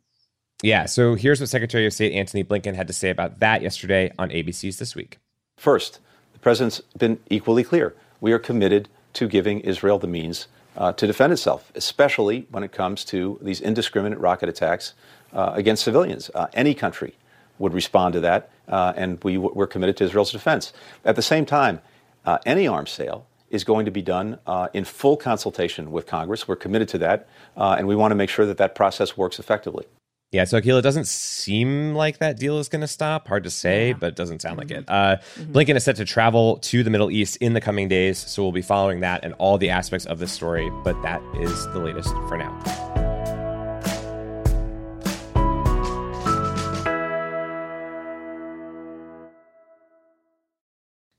Yeah, 0.66 0.88
so 0.88 1.14
here's 1.14 1.40
what 1.40 1.50
Secretary 1.50 1.86
of 1.86 1.94
State 1.94 2.12
Antony 2.14 2.44
Blinken 2.44 2.74
had 2.74 2.88
to 2.88 2.94
say 2.94 3.12
about 3.12 3.40
that 3.40 3.62
yesterday 3.62 4.12
on 4.18 4.32
ABC's 4.32 4.80
This 4.80 4.96
Week. 4.96 5.20
First, 5.58 6.00
the 6.34 6.40
president's 6.40 6.82
been 6.98 7.20
equally 7.30 7.64
clear. 7.64 7.94
We 8.20 8.32
are 8.32 8.40
committed 8.40 8.90
to 9.14 9.28
giving 9.28 9.60
Israel 9.60 10.00
the 10.00 10.08
means 10.08 10.48
uh, 10.76 10.92
to 10.94 11.06
defend 11.06 11.34
itself, 11.34 11.72
especially 11.76 12.48
when 12.50 12.64
it 12.64 12.72
comes 12.72 13.06
to 13.06 13.38
these 13.44 13.62
indiscriminate 13.62 14.18
rocket 14.18 14.50
attacks 14.50 14.96
uh, 15.34 15.52
against 15.54 15.84
civilians. 15.84 16.32
Uh, 16.34 16.48
any 16.56 16.74
country 16.74 17.14
would 17.60 17.76
respond 17.76 18.14
to 18.14 18.20
that, 18.22 18.50
uh, 18.68 18.92
and 18.96 19.24
we, 19.24 19.38
we're 19.38 19.68
committed 19.68 19.96
to 19.98 20.04
Israel's 20.04 20.32
defense. 20.32 20.74
At 21.04 21.16
the 21.16 21.22
same 21.22 21.46
time, 21.46 21.80
uh, 22.26 22.40
any 22.44 22.68
arms 22.68 22.90
sale 22.90 23.28
is 23.52 23.64
going 23.64 23.86
to 23.86 23.92
be 23.92 24.02
done 24.02 24.40
uh, 24.48 24.70
in 24.74 24.84
full 24.84 25.16
consultation 25.16 25.92
with 25.92 26.08
Congress. 26.08 26.48
We're 26.48 26.56
committed 26.56 26.88
to 26.88 26.98
that, 26.98 27.30
and 27.56 27.88
we 27.88 27.96
want 27.96 28.14
to 28.14 28.16
make 28.16 28.32
sure 28.32 28.48
that 28.48 28.58
that 28.58 28.74
process 28.74 29.16
works 29.16 29.38
effectively. 29.38 29.86
Yeah, 30.32 30.44
so 30.44 30.60
Akilah, 30.60 30.82
doesn't 30.82 31.08
seem 31.08 31.94
like 31.94 32.18
that 32.18 32.38
deal 32.38 32.60
is 32.60 32.68
going 32.68 32.82
to 32.82 32.88
stop. 32.88 33.28
Hard 33.28 33.44
to 33.44 33.50
say, 33.50 33.94
but 33.94 34.08
it 34.08 34.16
doesn't 34.16 34.42
sound 34.42 34.58
like 34.58 34.72
it. 34.72 34.84
Uh, 34.88 35.18
Blinken 35.38 35.76
is 35.76 35.86
set 35.86 35.96
to 35.98 36.06
travel 36.06 36.58
to 36.58 36.84
the 36.84 36.90
Middle 36.90 37.10
East 37.10 37.38
in 37.38 37.54
the 37.54 37.62
coming 37.62 37.88
days, 37.88 38.18
so 38.18 38.44
we'll 38.44 38.52
be 38.52 38.62
following 38.62 39.00
that 39.00 39.24
and 39.24 39.34
all 39.36 39.58
the 39.58 39.70
aspects 39.70 40.06
of 40.06 40.20
this 40.20 40.32
story. 40.32 40.70
But 40.84 41.02
that 41.04 41.22
is 41.40 41.66
the 41.68 41.80
latest 41.80 42.10
for 42.28 42.38
now. 42.38 42.95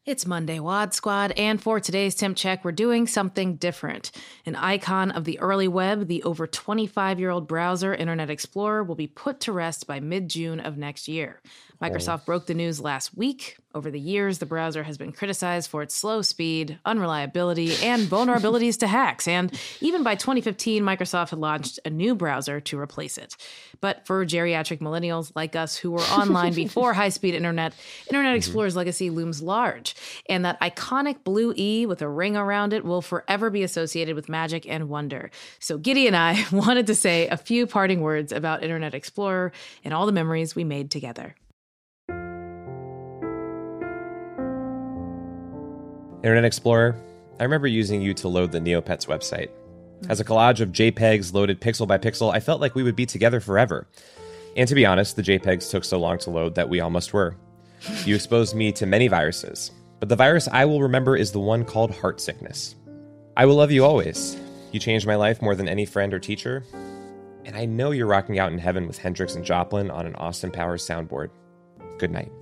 It's 0.06 0.24
Monday, 0.24 0.60
Wad 0.60 0.94
Squad, 0.94 1.32
and 1.32 1.60
for 1.60 1.80
today's 1.80 2.14
temp 2.14 2.36
check, 2.36 2.64
we're 2.64 2.70
doing 2.70 3.08
something 3.08 3.56
different. 3.56 4.12
An 4.46 4.54
icon 4.54 5.10
of 5.10 5.24
the 5.24 5.40
early 5.40 5.66
web, 5.66 6.06
the 6.06 6.22
over 6.22 6.46
25 6.46 7.18
year 7.18 7.30
old 7.30 7.48
browser 7.48 7.92
Internet 7.92 8.30
Explorer 8.30 8.84
will 8.84 8.94
be 8.94 9.08
put 9.08 9.40
to 9.40 9.52
rest 9.52 9.88
by 9.88 9.98
mid 9.98 10.28
June 10.28 10.60
of 10.60 10.76
next 10.76 11.08
year. 11.08 11.40
Microsoft 11.82 12.24
broke 12.24 12.46
the 12.46 12.54
news 12.54 12.80
last 12.80 13.16
week. 13.16 13.58
Over 13.76 13.90
the 13.90 14.00
years, 14.00 14.38
the 14.38 14.46
browser 14.46 14.84
has 14.84 14.96
been 14.96 15.12
criticized 15.12 15.68
for 15.68 15.82
its 15.82 15.94
slow 15.94 16.22
speed, 16.22 16.78
unreliability, 16.86 17.74
and 17.84 18.04
vulnerabilities 18.08 18.78
to 18.78 18.86
hacks. 18.86 19.28
And 19.28 19.52
even 19.82 20.02
by 20.02 20.14
2015, 20.14 20.82
Microsoft 20.82 21.28
had 21.28 21.38
launched 21.38 21.78
a 21.84 21.90
new 21.90 22.14
browser 22.14 22.58
to 22.58 22.78
replace 22.78 23.18
it. 23.18 23.36
But 23.82 24.06
for 24.06 24.24
geriatric 24.24 24.78
millennials 24.78 25.30
like 25.36 25.54
us 25.54 25.76
who 25.76 25.90
were 25.90 26.00
online 26.00 26.54
before 26.54 26.94
high 26.94 27.10
speed 27.10 27.34
internet, 27.34 27.74
Internet 28.06 28.32
mhm. 28.32 28.38
Explorer's 28.38 28.76
legacy 28.76 29.10
looms 29.10 29.42
large. 29.42 29.94
And 30.26 30.42
that 30.46 30.58
iconic 30.62 31.22
blue 31.22 31.52
E 31.54 31.84
with 31.84 32.00
a 32.00 32.08
ring 32.08 32.34
around 32.34 32.72
it 32.72 32.82
will 32.82 33.02
forever 33.02 33.50
be 33.50 33.62
associated 33.62 34.16
with 34.16 34.30
magic 34.30 34.66
and 34.66 34.88
wonder. 34.88 35.30
So 35.58 35.76
Giddy 35.76 36.06
and 36.06 36.16
I 36.16 36.46
wanted 36.50 36.86
to 36.86 36.94
say 36.94 37.28
a 37.28 37.36
few 37.36 37.66
parting 37.66 38.00
words 38.00 38.32
about 38.32 38.62
Internet 38.62 38.94
Explorer 38.94 39.52
and 39.84 39.92
all 39.92 40.06
the 40.06 40.12
memories 40.12 40.56
we 40.56 40.64
made 40.64 40.90
together. 40.90 41.34
Internet 46.22 46.44
Explorer, 46.44 46.96
I 47.38 47.44
remember 47.44 47.66
using 47.66 48.00
you 48.00 48.14
to 48.14 48.28
load 48.28 48.50
the 48.50 48.58
Neopets 48.58 49.06
website. 49.06 49.50
As 50.08 50.18
a 50.18 50.24
collage 50.24 50.60
of 50.60 50.72
JPEGs 50.72 51.34
loaded 51.34 51.60
pixel 51.60 51.86
by 51.86 51.98
pixel, 51.98 52.32
I 52.32 52.40
felt 52.40 52.60
like 52.60 52.74
we 52.74 52.82
would 52.82 52.96
be 52.96 53.06
together 53.06 53.38
forever. 53.38 53.86
And 54.56 54.66
to 54.68 54.74
be 54.74 54.86
honest, 54.86 55.16
the 55.16 55.22
JPEGs 55.22 55.70
took 55.70 55.84
so 55.84 55.98
long 55.98 56.18
to 56.18 56.30
load 56.30 56.54
that 56.54 56.68
we 56.68 56.80
almost 56.80 57.12
were. 57.12 57.36
You 58.04 58.14
exposed 58.14 58.56
me 58.56 58.72
to 58.72 58.86
many 58.86 59.08
viruses, 59.08 59.70
but 60.00 60.08
the 60.08 60.16
virus 60.16 60.48
I 60.50 60.64
will 60.64 60.82
remember 60.82 61.16
is 61.16 61.32
the 61.32 61.40
one 61.40 61.64
called 61.64 61.90
heart 61.90 62.20
sickness. 62.20 62.74
I 63.36 63.44
will 63.44 63.56
love 63.56 63.70
you 63.70 63.84
always. 63.84 64.38
You 64.72 64.80
changed 64.80 65.06
my 65.06 65.16
life 65.16 65.42
more 65.42 65.54
than 65.54 65.68
any 65.68 65.84
friend 65.84 66.14
or 66.14 66.18
teacher. 66.18 66.64
And 67.44 67.54
I 67.54 67.66
know 67.66 67.90
you're 67.90 68.06
rocking 68.06 68.38
out 68.38 68.52
in 68.52 68.58
heaven 68.58 68.86
with 68.86 68.98
Hendrix 68.98 69.34
and 69.34 69.44
Joplin 69.44 69.90
on 69.90 70.06
an 70.06 70.14
Austin 70.16 70.50
Powers 70.50 70.86
soundboard. 70.86 71.28
Good 71.98 72.10
night. 72.10 72.32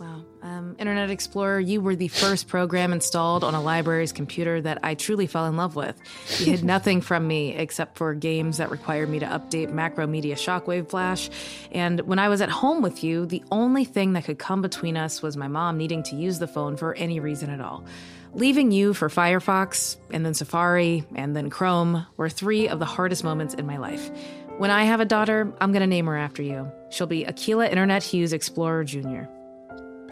Wow. 0.00 0.22
Um, 0.40 0.76
Internet 0.78 1.10
Explorer, 1.10 1.60
you 1.60 1.82
were 1.82 1.94
the 1.94 2.08
first 2.08 2.48
program 2.48 2.94
installed 2.94 3.44
on 3.44 3.54
a 3.54 3.60
library's 3.60 4.12
computer 4.12 4.58
that 4.62 4.78
I 4.82 4.94
truly 4.94 5.26
fell 5.26 5.44
in 5.44 5.58
love 5.58 5.76
with. 5.76 6.00
You 6.38 6.46
hid 6.46 6.64
nothing 6.64 7.02
from 7.02 7.28
me 7.28 7.54
except 7.54 7.98
for 7.98 8.14
games 8.14 8.56
that 8.56 8.70
required 8.70 9.10
me 9.10 9.18
to 9.18 9.26
update 9.26 9.70
Macromedia 9.70 10.32
Shockwave 10.32 10.88
Flash. 10.88 11.28
And 11.70 12.00
when 12.00 12.18
I 12.18 12.30
was 12.30 12.40
at 12.40 12.48
home 12.48 12.80
with 12.80 13.04
you, 13.04 13.26
the 13.26 13.44
only 13.50 13.84
thing 13.84 14.14
that 14.14 14.24
could 14.24 14.38
come 14.38 14.62
between 14.62 14.96
us 14.96 15.20
was 15.20 15.36
my 15.36 15.48
mom 15.48 15.76
needing 15.76 16.02
to 16.04 16.16
use 16.16 16.38
the 16.38 16.48
phone 16.48 16.78
for 16.78 16.94
any 16.94 17.20
reason 17.20 17.50
at 17.50 17.60
all. 17.60 17.84
Leaving 18.32 18.70
you 18.70 18.94
for 18.94 19.10
Firefox, 19.10 19.98
and 20.10 20.24
then 20.24 20.32
Safari, 20.32 21.04
and 21.14 21.36
then 21.36 21.50
Chrome 21.50 22.06
were 22.16 22.30
three 22.30 22.68
of 22.68 22.78
the 22.78 22.86
hardest 22.86 23.22
moments 23.22 23.52
in 23.52 23.66
my 23.66 23.76
life. 23.76 24.10
When 24.56 24.70
I 24.70 24.84
have 24.84 25.00
a 25.00 25.04
daughter, 25.04 25.52
I'm 25.60 25.72
going 25.72 25.82
to 25.82 25.86
name 25.86 26.06
her 26.06 26.16
after 26.16 26.42
you. 26.42 26.72
She'll 26.88 27.06
be 27.06 27.24
Akilah 27.24 27.68
Internet 27.68 28.02
Hughes 28.02 28.32
Explorer 28.32 28.84
Jr. 28.84 29.24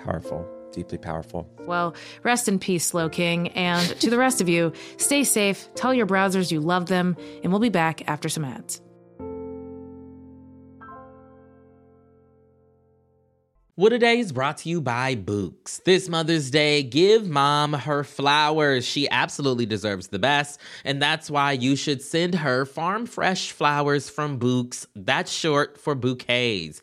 Powerful, 0.09 0.49
deeply 0.73 0.97
powerful. 0.97 1.47
Well, 1.67 1.95
rest 2.23 2.49
in 2.49 2.59
peace, 2.59 2.87
Slow 2.87 3.11
King. 3.11 3.49
And 3.49 3.87
to 4.01 4.09
the 4.09 4.17
rest 4.17 4.41
of 4.41 4.49
you, 4.49 4.73
stay 4.97 5.23
safe, 5.23 5.69
tell 5.75 5.93
your 5.93 6.07
browsers 6.07 6.51
you 6.51 6.61
love 6.61 6.87
them, 6.87 7.15
and 7.43 7.53
we'll 7.53 7.61
be 7.61 7.69
back 7.69 8.09
after 8.09 8.31
some 8.31 8.43
ads. 8.43 8.81
What 13.79 13.93
a 13.93 13.99
Day 14.01 14.19
is 14.19 14.33
brought 14.33 14.59
to 14.59 14.69
you 14.69 14.81
by 14.81 15.15
Bouqs. 15.15 15.85
This 15.85 16.09
Mother's 16.09 16.51
Day, 16.51 16.83
give 16.83 17.29
mom 17.29 17.75
her 17.75 18.03
flowers. 18.03 18.85
She 18.85 19.09
absolutely 19.09 19.67
deserves 19.67 20.09
the 20.09 20.19
best, 20.19 20.59
and 20.85 21.01
that's 21.01 21.31
why 21.31 21.53
you 21.53 21.77
should 21.77 22.03
send 22.03 22.35
her 22.35 22.65
farm 22.65 23.07
fresh 23.07 23.53
flowers 23.53 24.11
from 24.11 24.41
Bouqs. 24.41 24.89
That's 24.97 25.31
short 25.31 25.79
for 25.79 25.95
bouquets. 25.95 26.83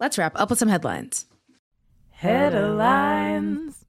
Let's 0.00 0.18
wrap 0.18 0.32
up 0.34 0.50
with 0.50 0.58
some 0.58 0.68
headlines. 0.68 1.26
Headlines. 2.10 3.84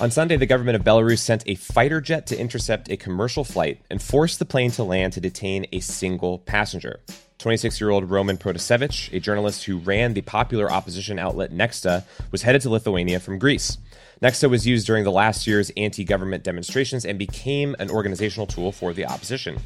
On 0.00 0.10
Sunday, 0.10 0.36
the 0.36 0.46
government 0.46 0.76
of 0.76 0.82
Belarus 0.82 1.20
sent 1.20 1.44
a 1.46 1.54
fighter 1.54 2.00
jet 2.00 2.26
to 2.26 2.38
intercept 2.38 2.90
a 2.90 2.96
commercial 2.96 3.44
flight 3.44 3.80
and 3.90 4.02
forced 4.02 4.38
the 4.38 4.44
plane 4.44 4.72
to 4.72 4.82
land 4.82 5.12
to 5.12 5.20
detain 5.20 5.66
a 5.72 5.80
single 5.80 6.40
passenger. 6.40 7.00
26 7.38 7.80
year 7.80 7.90
old 7.90 8.10
Roman 8.10 8.36
Protasevich, 8.36 9.12
a 9.12 9.20
journalist 9.20 9.64
who 9.64 9.78
ran 9.78 10.14
the 10.14 10.22
popular 10.22 10.70
opposition 10.70 11.18
outlet 11.18 11.52
Nexta, 11.52 12.04
was 12.32 12.42
headed 12.42 12.62
to 12.62 12.70
Lithuania 12.70 13.20
from 13.20 13.38
Greece. 13.38 13.78
Nexta 14.22 14.50
was 14.50 14.66
used 14.66 14.86
during 14.86 15.04
the 15.04 15.12
last 15.12 15.46
year's 15.46 15.70
anti 15.76 16.04
government 16.04 16.42
demonstrations 16.42 17.04
and 17.04 17.18
became 17.18 17.76
an 17.78 17.90
organizational 17.90 18.46
tool 18.46 18.72
for 18.72 18.92
the 18.92 19.06
opposition. 19.06 19.58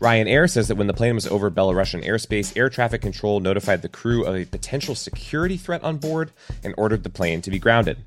Ryanair 0.00 0.48
says 0.48 0.68
that 0.68 0.76
when 0.76 0.86
the 0.86 0.94
plane 0.94 1.16
was 1.16 1.26
over 1.26 1.50
Belarusian 1.50 2.06
airspace, 2.06 2.56
air 2.56 2.70
traffic 2.70 3.02
control 3.02 3.40
notified 3.40 3.82
the 3.82 3.88
crew 3.88 4.24
of 4.24 4.36
a 4.36 4.44
potential 4.44 4.94
security 4.94 5.56
threat 5.56 5.82
on 5.82 5.96
board 5.96 6.30
and 6.62 6.72
ordered 6.78 7.02
the 7.02 7.10
plane 7.10 7.42
to 7.42 7.50
be 7.50 7.58
grounded. 7.58 7.98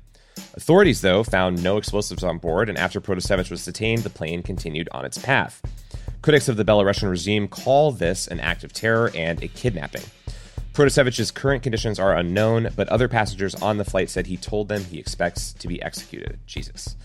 Authorities, 0.54 1.02
though, 1.02 1.22
found 1.22 1.62
no 1.62 1.76
explosives 1.76 2.24
on 2.24 2.38
board, 2.38 2.70
and 2.70 2.78
after 2.78 3.00
Protasevich 3.00 3.50
was 3.50 3.64
detained, 3.64 4.02
the 4.02 4.10
plane 4.10 4.42
continued 4.42 4.88
on 4.92 5.04
its 5.04 5.18
path. 5.18 5.60
Critics 6.22 6.48
of 6.48 6.56
the 6.56 6.64
Belarusian 6.64 7.10
regime 7.10 7.46
call 7.46 7.92
this 7.92 8.26
an 8.26 8.40
act 8.40 8.64
of 8.64 8.72
terror 8.72 9.10
and 9.14 9.42
a 9.42 9.48
kidnapping. 9.48 10.04
Protasevich's 10.72 11.30
current 11.30 11.62
conditions 11.62 11.98
are 11.98 12.16
unknown, 12.16 12.70
but 12.74 12.88
other 12.88 13.08
passengers 13.08 13.54
on 13.56 13.76
the 13.76 13.84
flight 13.84 14.08
said 14.08 14.26
he 14.26 14.38
told 14.38 14.68
them 14.68 14.84
he 14.84 14.98
expects 14.98 15.52
to 15.52 15.68
be 15.68 15.82
executed. 15.82 16.38
Jesus. 16.46 16.96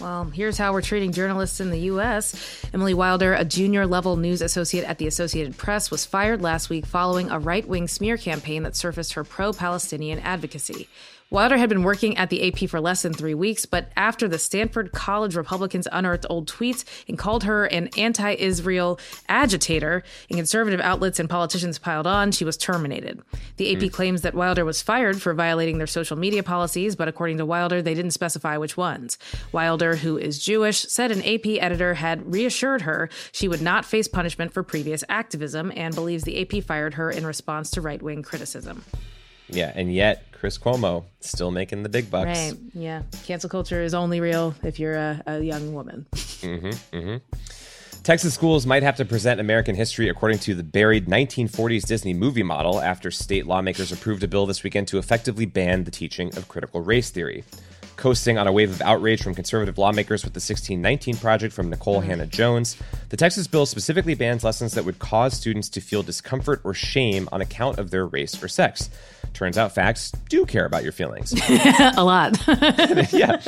Well, 0.00 0.24
here's 0.26 0.56
how 0.56 0.72
we're 0.72 0.82
treating 0.82 1.10
journalists 1.10 1.58
in 1.58 1.70
the 1.70 1.80
U.S. 1.80 2.64
Emily 2.72 2.94
Wilder, 2.94 3.34
a 3.34 3.44
junior 3.44 3.84
level 3.84 4.16
news 4.16 4.40
associate 4.40 4.84
at 4.84 4.98
the 4.98 5.08
Associated 5.08 5.56
Press, 5.56 5.90
was 5.90 6.04
fired 6.04 6.40
last 6.40 6.70
week 6.70 6.86
following 6.86 7.30
a 7.30 7.38
right 7.38 7.66
wing 7.66 7.88
smear 7.88 8.16
campaign 8.16 8.62
that 8.62 8.76
surfaced 8.76 9.14
her 9.14 9.24
pro 9.24 9.52
Palestinian 9.52 10.20
advocacy. 10.20 10.88
Wilder 11.30 11.58
had 11.58 11.68
been 11.68 11.82
working 11.82 12.16
at 12.16 12.30
the 12.30 12.48
AP 12.48 12.70
for 12.70 12.80
less 12.80 13.02
than 13.02 13.12
three 13.12 13.34
weeks, 13.34 13.66
but 13.66 13.92
after 13.96 14.26
the 14.26 14.38
Stanford 14.38 14.92
College 14.92 15.36
Republicans 15.36 15.86
unearthed 15.92 16.24
old 16.30 16.48
tweets 16.48 16.84
and 17.06 17.18
called 17.18 17.44
her 17.44 17.66
an 17.66 17.90
anti 17.98 18.32
Israel 18.32 18.98
agitator, 19.28 20.02
and 20.30 20.38
conservative 20.38 20.80
outlets 20.80 21.18
and 21.18 21.28
politicians 21.28 21.78
piled 21.78 22.06
on, 22.06 22.32
she 22.32 22.46
was 22.46 22.56
terminated. 22.56 23.20
The 23.58 23.74
AP 23.74 23.82
mm. 23.82 23.92
claims 23.92 24.22
that 24.22 24.34
Wilder 24.34 24.64
was 24.64 24.80
fired 24.80 25.20
for 25.20 25.34
violating 25.34 25.76
their 25.76 25.86
social 25.86 26.16
media 26.16 26.42
policies, 26.42 26.96
but 26.96 27.08
according 27.08 27.36
to 27.38 27.46
Wilder, 27.46 27.82
they 27.82 27.94
didn't 27.94 28.12
specify 28.12 28.56
which 28.56 28.78
ones. 28.78 29.18
Wilder, 29.52 29.96
who 29.96 30.16
is 30.16 30.38
Jewish, 30.38 30.80
said 30.80 31.10
an 31.10 31.22
AP 31.22 31.62
editor 31.62 31.94
had 31.94 32.32
reassured 32.32 32.82
her 32.82 33.10
she 33.32 33.48
would 33.48 33.60
not 33.60 33.84
face 33.84 34.08
punishment 34.08 34.52
for 34.52 34.62
previous 34.62 35.04
activism 35.10 35.72
and 35.76 35.94
believes 35.94 36.24
the 36.24 36.40
AP 36.40 36.64
fired 36.64 36.94
her 36.94 37.10
in 37.10 37.26
response 37.26 37.70
to 37.72 37.82
right 37.82 38.00
wing 38.00 38.22
criticism. 38.22 38.82
Yeah, 39.50 39.72
and 39.74 39.92
yet 39.92 40.27
Chris 40.38 40.56
Cuomo 40.56 41.04
still 41.20 41.50
making 41.50 41.82
the 41.82 41.88
big 41.88 42.10
bucks. 42.10 42.26
Right. 42.26 42.54
Yeah. 42.72 43.02
Cancel 43.24 43.50
culture 43.50 43.82
is 43.82 43.94
only 43.94 44.20
real 44.20 44.54
if 44.62 44.78
you're 44.78 44.94
a, 44.94 45.22
a 45.26 45.40
young 45.40 45.74
woman. 45.74 46.06
mm-hmm, 46.12 46.96
mm-hmm. 46.96 47.16
Texas 48.04 48.32
schools 48.32 48.64
might 48.64 48.82
have 48.82 48.96
to 48.96 49.04
present 49.04 49.40
American 49.40 49.74
history 49.74 50.08
according 50.08 50.38
to 50.38 50.54
the 50.54 50.62
buried 50.62 51.06
1940s 51.06 51.86
Disney 51.86 52.14
movie 52.14 52.44
model 52.44 52.80
after 52.80 53.10
state 53.10 53.46
lawmakers 53.46 53.92
approved 53.92 54.22
a 54.22 54.28
bill 54.28 54.46
this 54.46 54.62
weekend 54.62 54.88
to 54.88 54.98
effectively 54.98 55.44
ban 55.44 55.84
the 55.84 55.90
teaching 55.90 56.34
of 56.36 56.48
critical 56.48 56.80
race 56.80 57.10
theory 57.10 57.44
coasting 57.98 58.38
on 58.38 58.46
a 58.46 58.52
wave 58.52 58.70
of 58.70 58.80
outrage 58.80 59.22
from 59.22 59.34
conservative 59.34 59.76
lawmakers 59.76 60.24
with 60.24 60.32
the 60.32 60.38
1619 60.38 61.16
project 61.16 61.52
from 61.52 61.70
Nikole 61.70 62.02
Hannah 62.02 62.26
Jones. 62.26 62.76
The 63.10 63.16
Texas 63.16 63.46
bill 63.48 63.66
specifically 63.66 64.14
bans 64.14 64.44
lessons 64.44 64.72
that 64.74 64.84
would 64.84 65.00
cause 65.00 65.34
students 65.34 65.68
to 65.70 65.80
feel 65.80 66.02
discomfort 66.02 66.60
or 66.64 66.72
shame 66.72 67.28
on 67.32 67.40
account 67.40 67.78
of 67.78 67.90
their 67.90 68.06
race 68.06 68.40
or 68.42 68.48
sex. 68.48 68.88
Turns 69.38 69.56
out 69.56 69.72
facts 69.72 70.10
do 70.28 70.44
care 70.44 70.66
about 70.66 70.82
your 70.82 70.90
feelings. 70.90 71.32
a 71.96 72.02
lot. 72.02 72.36
yeah. 73.12 73.40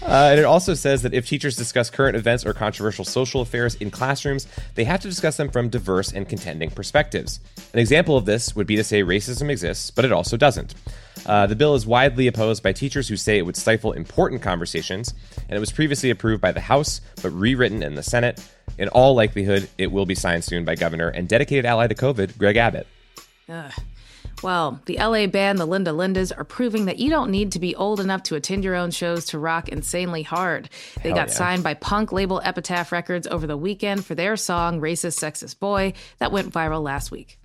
Uh, 0.00 0.30
and 0.30 0.38
it 0.38 0.44
also 0.44 0.72
says 0.72 1.02
that 1.02 1.14
if 1.14 1.26
teachers 1.26 1.56
discuss 1.56 1.90
current 1.90 2.14
events 2.14 2.46
or 2.46 2.54
controversial 2.54 3.04
social 3.04 3.40
affairs 3.40 3.74
in 3.74 3.90
classrooms, 3.90 4.46
they 4.76 4.84
have 4.84 5.00
to 5.00 5.08
discuss 5.08 5.36
them 5.38 5.48
from 5.48 5.68
diverse 5.68 6.12
and 6.12 6.28
contending 6.28 6.70
perspectives. 6.70 7.40
An 7.72 7.80
example 7.80 8.16
of 8.16 8.24
this 8.24 8.54
would 8.54 8.68
be 8.68 8.76
to 8.76 8.84
say 8.84 9.02
racism 9.02 9.50
exists, 9.50 9.90
but 9.90 10.04
it 10.04 10.12
also 10.12 10.36
doesn't. 10.36 10.76
Uh, 11.26 11.48
the 11.48 11.56
bill 11.56 11.74
is 11.74 11.88
widely 11.88 12.28
opposed 12.28 12.62
by 12.62 12.72
teachers 12.72 13.08
who 13.08 13.16
say 13.16 13.36
it 13.36 13.42
would 13.42 13.56
stifle 13.56 13.90
important 13.90 14.42
conversations, 14.42 15.12
and 15.48 15.56
it 15.56 15.60
was 15.60 15.72
previously 15.72 16.10
approved 16.10 16.40
by 16.40 16.52
the 16.52 16.60
House 16.60 17.00
but 17.20 17.30
rewritten 17.30 17.82
in 17.82 17.96
the 17.96 18.02
Senate. 18.04 18.40
In 18.78 18.86
all 18.90 19.16
likelihood, 19.16 19.68
it 19.76 19.90
will 19.90 20.06
be 20.06 20.14
signed 20.14 20.44
soon 20.44 20.64
by 20.64 20.76
Governor 20.76 21.08
and 21.08 21.28
dedicated 21.28 21.66
ally 21.66 21.88
to 21.88 21.96
COVID, 21.96 22.38
Greg 22.38 22.56
Abbott. 22.58 22.86
Ugh. 23.48 23.72
Well, 24.42 24.80
the 24.86 24.96
LA 24.98 25.26
band, 25.26 25.58
the 25.58 25.66
Linda 25.66 25.92
Lindas, 25.92 26.32
are 26.36 26.44
proving 26.44 26.86
that 26.86 26.98
you 26.98 27.10
don't 27.10 27.30
need 27.30 27.52
to 27.52 27.60
be 27.60 27.76
old 27.76 28.00
enough 28.00 28.24
to 28.24 28.34
attend 28.34 28.64
your 28.64 28.74
own 28.74 28.90
shows 28.90 29.26
to 29.26 29.38
rock 29.38 29.68
insanely 29.68 30.22
hard. 30.22 30.68
They 31.02 31.10
Hell 31.10 31.18
got 31.18 31.28
yeah. 31.28 31.34
signed 31.34 31.62
by 31.62 31.74
punk 31.74 32.12
label 32.12 32.40
Epitaph 32.44 32.90
Records 32.90 33.26
over 33.26 33.46
the 33.46 33.56
weekend 33.56 34.04
for 34.04 34.14
their 34.14 34.36
song 34.36 34.80
Racist 34.80 35.18
Sexist 35.18 35.60
Boy 35.60 35.92
that 36.18 36.32
went 36.32 36.52
viral 36.52 36.82
last 36.82 37.10
week. 37.10 37.38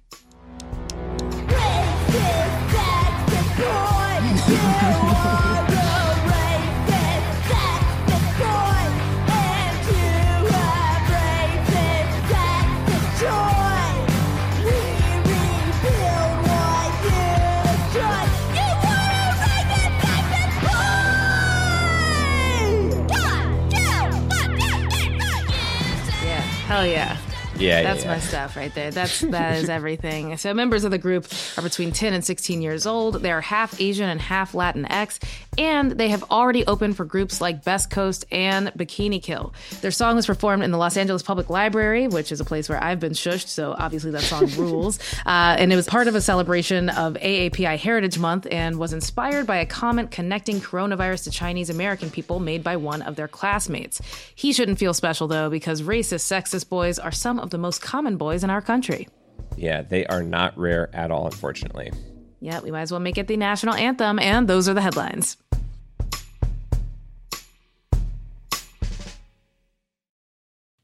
Hell 26.77 26.85
yeah. 26.85 27.17
Yeah, 27.57 27.81
that's 27.81 28.03
yeah, 28.03 28.11
my 28.11 28.19
stuff 28.19 28.55
right 28.55 28.71
there. 28.75 28.91
That's 28.91 29.21
that 29.21 29.57
is 29.57 29.67
everything. 29.79 30.37
So 30.37 30.53
members 30.53 30.83
of 30.83 30.91
the 30.91 30.99
group 30.99 31.27
are 31.57 31.63
between 31.63 31.91
10 31.91 32.13
and 32.13 32.23
16 32.23 32.61
years 32.61 32.85
old. 32.85 33.15
They 33.23 33.31
are 33.31 33.41
half 33.41 33.81
Asian 33.81 34.07
and 34.07 34.21
half 34.21 34.51
Latinx, 34.51 35.17
and 35.57 35.91
they 35.91 36.09
have 36.09 36.23
already 36.29 36.65
opened 36.67 36.95
for 36.95 37.03
groups 37.03 37.41
like 37.41 37.63
Best 37.63 37.89
Coast 37.89 38.25
and 38.31 38.67
Bikini 38.69 39.21
Kill. 39.21 39.53
Their 39.81 39.91
song 39.91 40.15
was 40.15 40.27
performed 40.27 40.63
in 40.63 40.71
the 40.71 40.77
Los 40.77 40.95
Angeles 40.95 41.23
Public 41.23 41.49
Library, 41.49 42.07
which 42.07 42.31
is 42.31 42.39
a 42.39 42.45
place 42.45 42.69
where 42.69 42.81
I've 42.81 42.99
been 42.99 43.13
shushed, 43.13 43.47
so 43.47 43.75
obviously 43.77 44.11
that 44.11 44.21
song 44.21 44.47
rules. 44.57 44.99
Uh, 45.25 45.55
and 45.57 45.73
it 45.73 45.75
was 45.75 45.87
part 45.87 46.07
of 46.07 46.13
a 46.13 46.21
celebration 46.21 46.89
of 46.89 47.15
AAPI 47.15 47.77
Heritage 47.77 48.19
Month 48.19 48.47
and 48.51 48.77
was 48.77 48.93
inspired 48.93 49.47
by 49.47 49.57
a 49.57 49.65
comment 49.65 50.11
connecting 50.11 50.61
coronavirus 50.61 51.23
to 51.23 51.31
Chinese 51.31 51.71
American 51.71 52.11
people 52.11 52.39
made 52.39 52.63
by 52.63 52.75
one 52.77 53.01
of 53.01 53.15
their 53.15 53.27
classmates. 53.27 53.99
He 54.35 54.53
shouldn't 54.53 54.77
feel 54.77 54.93
special 54.93 55.27
though, 55.27 55.49
because 55.49 55.81
racist, 55.81 56.21
sexist 56.31 56.69
boys 56.69 56.99
are 56.99 57.11
some 57.11 57.39
of 57.39 57.47
of 57.47 57.51
the 57.51 57.57
most 57.57 57.81
common 57.81 58.17
boys 58.17 58.43
in 58.43 58.49
our 58.49 58.61
country. 58.61 59.07
Yeah, 59.55 59.81
they 59.81 60.05
are 60.05 60.21
not 60.21 60.55
rare 60.57 60.89
at 60.93 61.09
all, 61.11 61.25
unfortunately. 61.25 61.91
Yeah, 62.39 62.59
we 62.59 62.71
might 62.71 62.81
as 62.81 62.91
well 62.91 62.99
make 62.99 63.17
it 63.17 63.27
the 63.27 63.37
national 63.37 63.75
anthem, 63.75 64.19
and 64.19 64.47
those 64.47 64.69
are 64.69 64.73
the 64.73 64.81
headlines. 64.81 65.37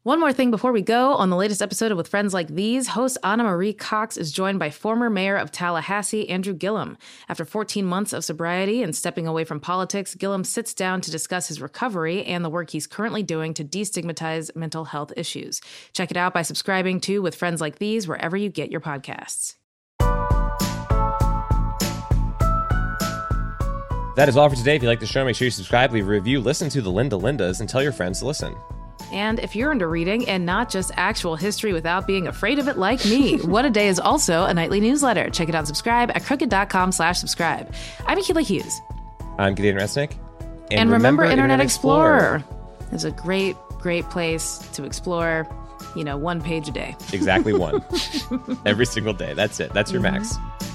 One 0.04 0.20
more 0.20 0.34
thing 0.34 0.52
before 0.52 0.74
we 0.74 0.82
go. 0.82 1.13
On 1.13 1.30
the 1.30 1.38
latest 1.38 1.62
episode 1.62 1.89
of 1.89 1.98
With 1.98 2.10
Friends 2.10 2.34
Like 2.34 2.50
These, 2.50 2.88
host 2.88 3.18
Anna 3.24 3.46
Marie 3.46 3.72
Cox 3.72 4.18
is 4.18 4.34
joined 4.34 4.60
by 4.60 4.70
former 4.70 5.10
mayor 5.10 5.38
of 5.38 5.50
Tallahassee, 5.50 6.30
Andrew 6.30 6.54
Gillum. 6.54 6.98
After 7.30 7.46
14 7.46 7.86
months 7.86 8.12
of 8.12 8.26
sobriety 8.26 8.84
and 8.84 8.94
stepping 8.94 9.28
away 9.28 9.46
from 9.46 9.62
politics, 9.62 10.13
Gillum 10.13 10.44
sits 10.44 10.74
down 10.74 11.00
to 11.00 11.12
discuss 11.12 11.48
his 11.48 11.62
recovery 11.62 12.26
and 12.26 12.44
the 12.44 12.50
work 12.50 12.72
he's 12.72 12.86
currently 12.86 13.24
doing 13.24 13.54
to 13.54 13.63
destigmatize 13.63 14.54
mental 14.58 14.84
health 14.84 15.13
issues. 15.16 15.62
Check 15.94 16.12
it 16.12 16.18
out 16.18 16.34
by 16.34 16.42
subscribing 16.42 17.00
to 17.00 17.22
With 17.22 17.36
Friends 17.36 17.62
Like 17.62 17.80
These 17.80 18.06
wherever 18.06 18.36
you 18.36 18.50
get 18.50 18.72
your 18.72 18.82
podcasts. 18.82 19.56
That 24.15 24.30
is 24.30 24.38
all 24.38 24.49
for 24.49 24.56
today. 24.56 24.76
If 24.76 24.84
you 24.84 24.88
like 24.88 24.99
the 24.99 25.08
show, 25.08 25.26
make 25.26 25.36
sure 25.36 25.45
you 25.45 25.52
subscribe, 25.52 25.91
leave 25.91 26.06
a 26.06 26.10
review, 26.10 26.39
listen 26.39 26.69
to 26.69 26.82
the 26.82 26.91
Linda 26.91 27.15
Lindas, 27.15 27.60
and 27.60 27.69
tell 27.69 27.82
your 27.82 27.91
friends 27.91 28.19
to 28.19 28.28
listen. 28.28 28.56
And 29.12 29.39
if 29.39 29.56
you're 29.56 29.71
into 29.71 29.88
reading 29.88 30.28
and 30.28 30.45
not 30.45 30.69
just 30.69 30.91
actual 30.95 31.36
history 31.36 31.73
without 31.73 32.08
being 32.08 32.28
afraid 32.28 32.60
of 32.60 32.67
it 32.67 32.78
like 32.78 33.04
me, 33.06 33.38
What 33.43 33.65
a 33.65 33.69
Day 33.69 33.88
is 33.88 33.99
also 33.99 34.45
a 34.45 34.54
nightly 34.54 34.80
newsletter. 34.80 35.30
Check 35.30 35.49
it 35.49 35.56
out 35.56 35.67
subscribe 35.67 36.12
at 36.12 36.23
crooked.com 36.23 36.91
slash 36.91 37.19
subscribe. 37.19 37.73
I'm 38.06 38.17
Akilah 38.17 38.45
Hughes. 38.45 38.82
I'm 39.38 39.56
Gideon 39.56 39.78
Resnick. 39.78 40.13
And, 40.71 40.82
and 40.82 40.91
remember, 40.91 41.23
remember, 41.23 41.26
Internet, 41.26 41.60
Explorer. 41.60 42.36
Explorer. 42.38 42.89
It's 42.91 43.04
a 43.04 43.12
great, 43.12 43.56
great 43.80 44.10
place 44.10 44.60
to 44.73 44.84
explore, 44.84 45.47
you 45.95 46.04
know, 46.04 46.17
one 46.17 46.41
page 46.41 46.67
a 46.69 46.71
day. 46.71 46.95
Exactly 47.12 47.54
one. 47.54 47.84
Every 48.65 48.86
single 48.86 49.13
day. 49.13 49.34
That's 49.34 49.60
it. 49.60 49.73
That's 49.73 49.91
your 49.91 50.02
mm-hmm. 50.02 50.17
max. 50.17 50.72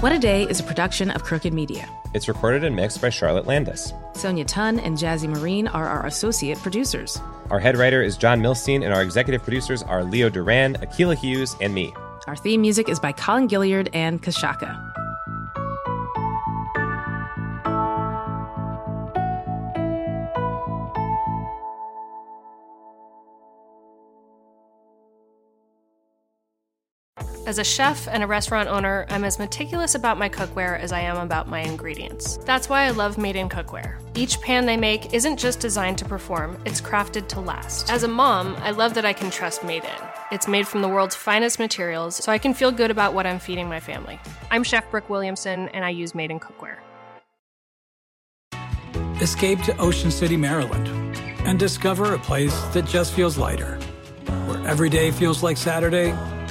What 0.00 0.12
a 0.12 0.18
Day 0.20 0.44
is 0.44 0.60
a 0.60 0.62
production 0.62 1.10
of 1.10 1.24
Crooked 1.24 1.52
Media. 1.52 1.88
It's 2.14 2.28
recorded 2.28 2.62
and 2.62 2.76
mixed 2.76 3.02
by 3.02 3.10
Charlotte 3.10 3.48
Landes. 3.48 3.92
Sonia 4.14 4.44
Tun 4.44 4.78
and 4.78 4.96
Jazzy 4.96 5.28
Marine 5.28 5.66
are 5.66 5.88
our 5.88 6.06
associate 6.06 6.56
producers. 6.58 7.20
Our 7.50 7.58
head 7.58 7.76
writer 7.76 8.00
is 8.00 8.16
John 8.16 8.40
Milstein, 8.40 8.84
and 8.84 8.94
our 8.94 9.02
executive 9.02 9.42
producers 9.42 9.82
are 9.82 10.04
Leo 10.04 10.28
Duran, 10.28 10.74
Akilah 10.74 11.16
Hughes, 11.16 11.56
and 11.60 11.74
me. 11.74 11.92
Our 12.28 12.36
theme 12.36 12.60
music 12.60 12.88
is 12.88 13.00
by 13.00 13.10
Colin 13.10 13.48
Gilliard 13.48 13.88
and 13.92 14.22
Kashaka. 14.22 14.87
As 27.48 27.56
a 27.56 27.64
chef 27.64 28.06
and 28.08 28.22
a 28.22 28.26
restaurant 28.26 28.68
owner, 28.68 29.06
I'm 29.08 29.24
as 29.24 29.38
meticulous 29.38 29.94
about 29.94 30.18
my 30.18 30.28
cookware 30.28 30.78
as 30.78 30.92
I 30.92 31.00
am 31.00 31.16
about 31.16 31.48
my 31.48 31.60
ingredients. 31.60 32.36
That's 32.44 32.68
why 32.68 32.82
I 32.82 32.90
love 32.90 33.16
Made 33.16 33.36
in 33.36 33.48
Cookware. 33.48 33.98
Each 34.14 34.38
pan 34.42 34.66
they 34.66 34.76
make 34.76 35.14
isn't 35.14 35.38
just 35.38 35.58
designed 35.58 35.96
to 35.96 36.04
perform, 36.04 36.58
it's 36.66 36.82
crafted 36.82 37.26
to 37.28 37.40
last. 37.40 37.90
As 37.90 38.02
a 38.02 38.08
mom, 38.08 38.54
I 38.58 38.72
love 38.72 38.92
that 38.92 39.06
I 39.06 39.14
can 39.14 39.30
trust 39.30 39.64
Made 39.64 39.84
in. 39.84 40.08
It's 40.30 40.46
made 40.46 40.68
from 40.68 40.82
the 40.82 40.88
world's 40.88 41.14
finest 41.14 41.58
materials, 41.58 42.16
so 42.16 42.30
I 42.30 42.36
can 42.36 42.52
feel 42.52 42.70
good 42.70 42.90
about 42.90 43.14
what 43.14 43.24
I'm 43.24 43.38
feeding 43.38 43.66
my 43.66 43.80
family. 43.80 44.20
I'm 44.50 44.62
Chef 44.62 44.90
Brooke 44.90 45.08
Williamson, 45.08 45.70
and 45.70 45.86
I 45.86 45.88
use 45.88 46.14
Made 46.14 46.30
in 46.30 46.40
Cookware. 46.40 46.76
Escape 49.22 49.62
to 49.62 49.74
Ocean 49.78 50.10
City, 50.10 50.36
Maryland, 50.36 50.86
and 51.46 51.58
discover 51.58 52.12
a 52.12 52.18
place 52.18 52.60
that 52.74 52.84
just 52.84 53.14
feels 53.14 53.38
lighter, 53.38 53.76
where 54.44 54.68
every 54.68 54.90
day 54.90 55.10
feels 55.10 55.42
like 55.42 55.56
Saturday 55.56 56.14